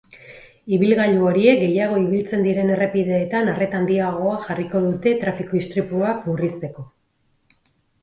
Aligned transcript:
Ibilgailu 0.77 1.27
horiek 1.31 1.61
gehiago 1.63 1.99
ibiltzen 2.05 2.47
diren 2.47 2.73
errepideetan 2.77 3.53
arreta 3.53 3.81
handiagoa 3.83 4.35
jarriko 4.49 4.85
dute 4.89 5.17
trafiko 5.23 5.63
istripuak 5.65 6.29
murrizteko. 6.33 6.91